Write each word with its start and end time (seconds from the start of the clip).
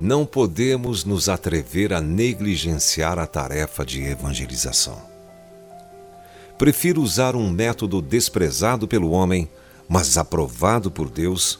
Não 0.00 0.24
podemos 0.24 1.04
nos 1.04 1.28
atrever 1.28 1.92
a 1.92 2.00
negligenciar 2.00 3.18
a 3.18 3.26
tarefa 3.26 3.84
de 3.84 4.02
evangelização. 4.02 4.96
Prefiro 6.56 7.02
usar 7.02 7.36
um 7.36 7.50
método 7.50 8.00
desprezado 8.00 8.88
pelo 8.88 9.10
homem, 9.10 9.48
mas 9.88 10.16
aprovado 10.16 10.90
por 10.90 11.10
Deus, 11.10 11.58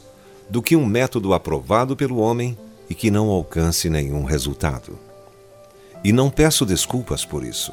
do 0.49 0.61
que 0.61 0.75
um 0.75 0.85
método 0.85 1.33
aprovado 1.33 1.95
pelo 1.95 2.17
homem 2.17 2.57
e 2.89 2.95
que 2.95 3.11
não 3.11 3.29
alcance 3.29 3.89
nenhum 3.89 4.23
resultado. 4.23 4.97
E 6.03 6.11
não 6.11 6.29
peço 6.29 6.65
desculpas 6.65 7.25
por 7.25 7.43
isso. 7.43 7.71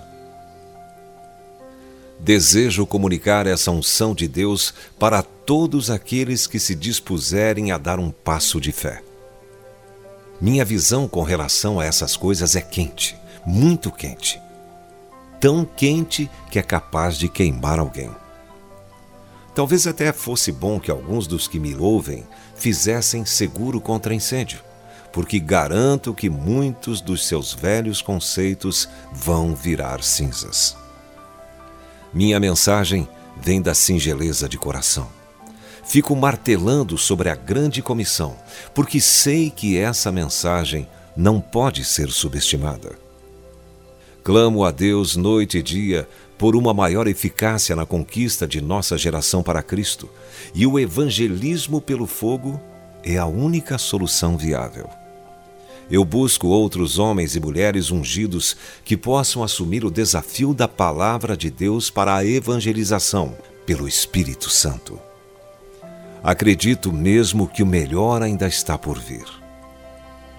Desejo 2.18 2.86
comunicar 2.86 3.46
essa 3.46 3.70
unção 3.70 4.14
de 4.14 4.26
Deus 4.26 4.72
para 4.98 5.22
todos 5.22 5.90
aqueles 5.90 6.46
que 6.46 6.58
se 6.58 6.74
dispuserem 6.74 7.70
a 7.70 7.78
dar 7.78 7.98
um 7.98 8.10
passo 8.10 8.60
de 8.60 8.72
fé. 8.72 9.02
Minha 10.40 10.64
visão 10.64 11.06
com 11.06 11.22
relação 11.22 11.78
a 11.78 11.84
essas 11.84 12.16
coisas 12.16 12.56
é 12.56 12.60
quente, 12.60 13.16
muito 13.44 13.90
quente. 13.90 14.40
Tão 15.40 15.64
quente 15.64 16.30
que 16.50 16.58
é 16.58 16.62
capaz 16.62 17.16
de 17.16 17.28
queimar 17.28 17.78
alguém. 17.78 18.10
Talvez 19.54 19.86
até 19.86 20.12
fosse 20.12 20.52
bom 20.52 20.78
que 20.78 20.90
alguns 20.90 21.26
dos 21.26 21.46
que 21.48 21.58
me 21.58 21.74
ouvem 21.74 22.26
fizessem 22.54 23.24
seguro 23.24 23.80
contra 23.80 24.14
incêndio, 24.14 24.60
porque 25.12 25.38
garanto 25.38 26.12
que 26.12 26.28
muitos 26.28 27.00
dos 27.00 27.26
seus 27.26 27.54
velhos 27.54 28.02
conceitos 28.02 28.88
vão 29.12 29.54
virar 29.54 30.02
cinzas. 30.02 30.76
Minha 32.16 32.40
mensagem 32.40 33.06
vem 33.36 33.60
da 33.60 33.74
singeleza 33.74 34.48
de 34.48 34.56
coração. 34.56 35.06
Fico 35.84 36.16
martelando 36.16 36.96
sobre 36.96 37.28
a 37.28 37.34
grande 37.34 37.82
comissão, 37.82 38.38
porque 38.74 39.02
sei 39.02 39.50
que 39.50 39.76
essa 39.76 40.10
mensagem 40.10 40.88
não 41.14 41.42
pode 41.42 41.84
ser 41.84 42.08
subestimada. 42.08 42.98
Clamo 44.24 44.64
a 44.64 44.70
Deus 44.70 45.14
noite 45.14 45.58
e 45.58 45.62
dia 45.62 46.08
por 46.38 46.56
uma 46.56 46.72
maior 46.72 47.06
eficácia 47.06 47.76
na 47.76 47.84
conquista 47.84 48.48
de 48.48 48.62
nossa 48.62 48.96
geração 48.96 49.42
para 49.42 49.62
Cristo, 49.62 50.08
e 50.54 50.66
o 50.66 50.78
evangelismo 50.78 51.82
pelo 51.82 52.06
fogo 52.06 52.58
é 53.04 53.18
a 53.18 53.26
única 53.26 53.76
solução 53.76 54.38
viável. 54.38 54.88
Eu 55.90 56.04
busco 56.04 56.48
outros 56.48 56.98
homens 56.98 57.36
e 57.36 57.40
mulheres 57.40 57.90
ungidos 57.90 58.56
que 58.84 58.96
possam 58.96 59.42
assumir 59.42 59.84
o 59.84 59.90
desafio 59.90 60.52
da 60.52 60.66
palavra 60.66 61.36
de 61.36 61.48
Deus 61.48 61.90
para 61.90 62.16
a 62.16 62.24
evangelização 62.24 63.36
pelo 63.64 63.86
Espírito 63.86 64.50
Santo. 64.50 64.98
Acredito 66.22 66.92
mesmo 66.92 67.46
que 67.46 67.62
o 67.62 67.66
melhor 67.66 68.20
ainda 68.20 68.48
está 68.48 68.76
por 68.76 68.98
vir. 68.98 69.24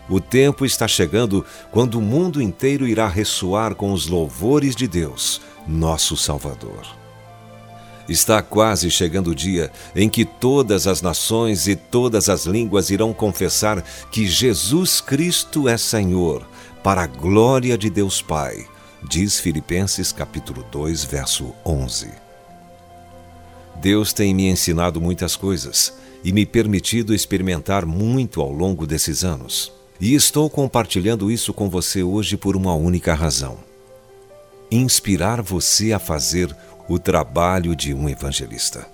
O 0.10 0.20
tempo 0.20 0.66
está 0.66 0.88
chegando 0.88 1.46
quando 1.72 1.96
o 1.96 2.02
mundo 2.02 2.42
inteiro 2.42 2.86
irá 2.86 3.08
ressoar 3.08 3.74
com 3.74 3.94
os 3.94 4.08
louvores 4.08 4.76
de 4.76 4.88
Deus, 4.88 5.42
nosso 5.66 6.18
Salvador. 6.18 7.07
Está 8.08 8.42
quase 8.42 8.90
chegando 8.90 9.32
o 9.32 9.36
dia 9.36 9.72
em 9.96 10.08
que 10.10 10.24
todas 10.24 10.88
as 10.88 11.02
nações 11.02 11.68
e 11.68 11.76
todas 11.76 12.30
as 12.30 12.46
línguas 12.46 12.90
irão 12.90 13.14
confessar 13.14 13.82
que 14.12 14.26
Jesus 14.26 15.02
Cristo 15.02 15.68
é 15.68 15.78
Senhor, 15.78 16.48
para 16.82 17.04
a 17.04 17.08
glória 17.08 17.78
de 17.78 17.90
Deus 17.90 18.22
Pai, 18.22 18.66
diz 19.04 19.40
Filipenses 19.40 20.12
capítulo 20.14 20.66
2, 20.72 21.04
verso 21.04 21.54
11. 21.66 22.10
Deus 23.76 24.14
tem 24.14 24.34
me 24.34 24.48
ensinado 24.48 25.02
muitas 25.02 25.36
coisas 25.36 25.94
e 26.24 26.32
me 26.32 26.46
permitido 26.46 27.14
experimentar 27.14 27.86
muito 27.86 28.42
ao 28.42 28.52
longo 28.52 28.88
desses 28.88 29.24
anos. 29.24 29.72
E 30.00 30.14
estou 30.14 30.50
compartilhando 30.50 31.32
isso 31.32 31.54
com 31.54 31.70
você 31.70 32.04
hoje 32.04 32.38
por 32.38 32.56
uma 32.56 32.74
única 32.74 33.14
razão: 33.14 33.58
inspirar 34.72 35.42
você 35.42 35.92
a 35.92 36.00
fazer 36.00 36.56
o 36.88 36.98
trabalho 36.98 37.76
de 37.76 37.94
um 37.94 38.08
evangelista. 38.08 38.88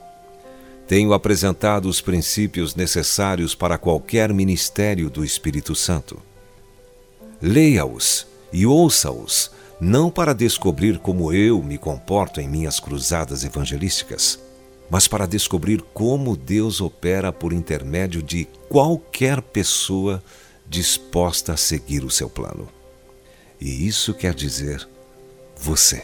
Tenho 0.88 1.14
apresentado 1.14 1.88
os 1.88 2.02
princípios 2.02 2.76
necessários 2.76 3.56
para 3.56 3.78
qualquer 3.78 4.34
ministério 4.34 5.10
do 5.10 5.24
Espírito 5.24 5.76
Santo. 5.76 6.22
Leia-os 7.42 8.28
e 8.52 8.66
ouça-os, 8.66 9.52
não 9.80 10.10
para 10.10 10.34
descobrir 10.34 11.00
como 11.00 11.34
eu 11.34 11.62
me 11.62 11.78
comporto 11.78 12.40
em 12.40 12.48
minhas 12.48 12.80
cruzadas 12.80 13.44
evangelísticas, 13.44 14.40
mas 14.90 15.08
para 15.08 15.26
descobrir 15.26 15.82
como 15.94 16.38
Deus 16.38 16.82
opera 16.82 17.32
por 17.32 17.54
intermédio 17.54 18.22
de 18.22 18.46
qualquer 18.70 19.42
pessoa 19.42 20.24
disposta 20.68 21.54
a 21.54 21.58
seguir 21.58 22.04
o 22.04 22.10
seu 22.10 22.30
plano. 22.30 22.68
E 23.60 23.88
isso 23.88 24.14
quer 24.14 24.34
dizer 24.34 24.88
você. 25.56 26.04